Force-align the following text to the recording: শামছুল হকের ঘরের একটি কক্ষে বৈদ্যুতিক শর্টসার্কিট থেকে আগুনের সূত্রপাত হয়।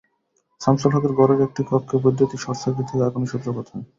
শামছুল 0.61 0.91
হকের 0.93 1.13
ঘরের 1.19 1.39
একটি 1.47 1.61
কক্ষে 1.69 1.95
বৈদ্যুতিক 2.03 2.39
শর্টসার্কিট 2.41 2.85
থেকে 2.89 3.03
আগুনের 3.07 3.31
সূত্রপাত 3.31 3.65
হয়। 3.69 3.85